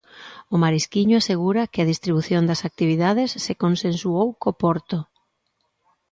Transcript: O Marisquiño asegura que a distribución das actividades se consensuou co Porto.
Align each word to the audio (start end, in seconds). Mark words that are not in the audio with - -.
O 0.53 0.55
Marisquiño 0.63 1.15
asegura 1.19 1.69
que 1.71 1.79
a 1.81 1.89
distribución 1.91 2.43
das 2.49 2.61
actividades 2.69 3.29
se 3.43 3.53
consensuou 3.63 4.27
co 4.41 4.49
Porto. 4.61 4.97